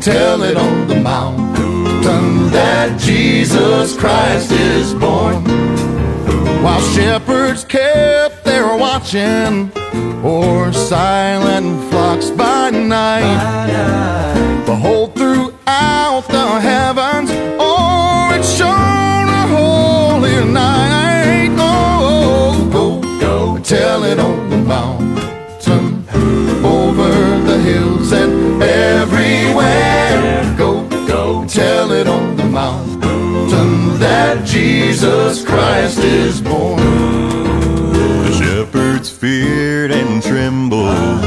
tell 0.00 0.42
it 0.42 0.56
on 0.56 0.88
the 0.88 0.96
mountain 0.96 2.50
that 2.50 2.98
Jesus 2.98 3.94
Christ 3.98 4.50
is 4.50 4.94
born. 4.94 5.44
While 6.62 6.80
shepherds 6.80 7.64
kept 7.64 8.44
their 8.44 8.76
watching 8.78 9.70
o'er 10.24 10.72
silent 10.72 11.90
flocks 11.90 12.30
by 12.30 12.70
night, 12.70 14.64
behold, 14.64 15.14
throughout 15.14 16.24
the 16.28 16.60
heavens, 16.60 17.29
Jesus 34.90 35.44
Christ 35.44 36.00
is 36.00 36.40
born. 36.40 36.80
The 38.24 38.32
shepherds 38.32 39.08
feared 39.08 39.92
and 39.92 40.20
trembled 40.20 41.22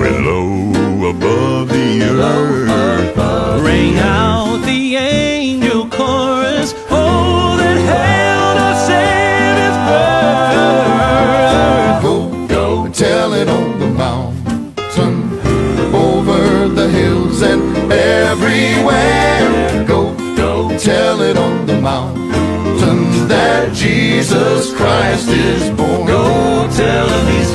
when 0.00 0.24
low 0.24 1.10
above 1.10 1.68
the 1.68 2.00
earth 2.02 3.14
Rang 3.62 3.98
out 3.98 4.64
the 4.64 4.96
angel 4.96 5.86
chorus, 5.90 6.72
oh, 6.88 7.58
that 7.58 7.76
hailed 7.92 8.56
our 8.64 8.74
Savior's 8.88 9.78
birth. 11.92 12.02
Go, 12.02 12.14
go, 12.46 12.88
tell 12.90 13.34
it 13.34 13.48
on 13.50 13.78
the 13.80 13.88
mountain, 13.88 14.72
over 15.94 16.68
the 16.68 16.88
hills 16.88 17.42
and 17.42 17.92
everywhere. 17.92 19.84
Go, 19.86 20.14
go, 20.34 20.74
tell 20.78 21.20
it 21.20 21.36
on 21.36 21.66
the 21.66 21.78
mountain 21.78 22.21
that 23.32 23.72
Jesus 23.72 24.74
Christ 24.74 25.28
is 25.28 25.70
born. 25.70 26.06
Go 26.06 26.68
tell 26.76 27.08
him 27.08 27.26
he's 27.34 27.54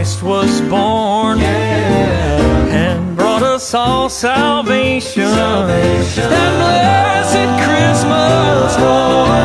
Christ 0.00 0.22
was 0.22 0.62
born 0.62 1.40
and 1.42 3.14
brought 3.14 3.42
us 3.42 3.74
all 3.74 4.08
salvation. 4.08 5.24
That 5.24 5.76
blessed 6.16 7.50
Christmas 7.66 8.78
morn. 8.78 9.44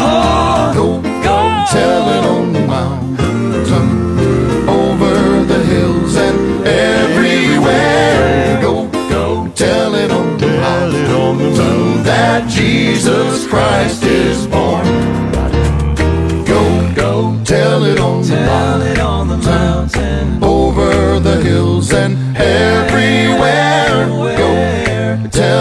Oh, 0.00 0.72
Go, 0.74 1.02
go, 1.02 1.64
tell 1.68 2.08
it 2.16 2.24
on 2.24 2.52
the 2.54 2.60
mountain, 2.66 3.16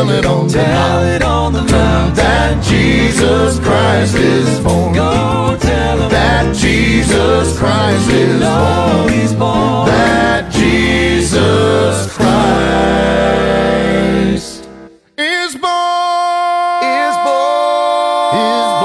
Tell 0.09 0.17
it 0.17 0.25
on 0.25 0.47
tell 0.49 1.03
it 1.03 1.21
on 1.21 1.53
the 1.53 1.61
mountain 1.61 2.15
that 2.15 2.63
Jesus 2.63 3.59
Christ 3.59 4.15
is 4.15 4.59
born. 4.61 4.95
Go 4.95 5.55
tell 5.61 6.01
him 6.01 6.09
that 6.09 6.55
Jesus 6.55 7.55
Christ 7.59 8.09
is 8.09 8.41
born. 8.41 9.09
He's 9.13 9.33
born. 9.33 9.85
That 9.85 10.51
Jesus 10.51 12.11
Christ 12.15 12.25
is 15.15 15.55
born. 15.55 16.83
Is 16.89 17.15
born. 17.23 18.33
Is 18.33 18.67
born. 18.73 18.78